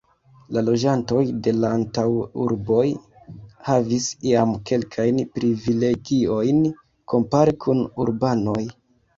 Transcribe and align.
La 0.55 0.61
loĝantoj 0.67 1.19
de 1.47 1.51
l' 1.57 1.67
antaŭurboj 1.69 2.87
havis 3.67 4.09
iam 4.31 4.55
kelkajn 4.71 5.23
privilegiojn 5.37 6.67
kompare 7.15 7.59
kun 7.67 7.85
urbanoj. 8.07 8.61